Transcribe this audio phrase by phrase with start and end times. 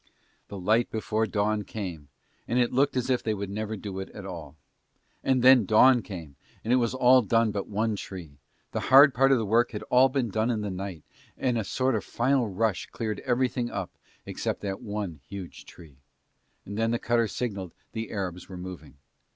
[0.47, 2.07] The light before dawn came
[2.47, 4.55] and it looked as if they would never do it at all.
[5.23, 8.39] And then dawn came and it was all done but one tree,
[8.71, 11.03] the hard part of the work had all been done in the night
[11.37, 13.91] and a sort of final rush cleared everything up
[14.25, 15.97] except that one huge tree.
[16.65, 18.97] And then the cutter signalled the Arabs were moving.